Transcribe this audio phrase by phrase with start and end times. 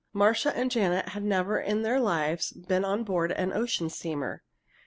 [0.13, 4.41] Marcia and Janet had never in their lives been on board of an ocean steamer.